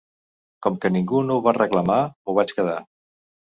[0.65, 2.79] Com que ningú no ho va reclamar, m'ho vaig quedar.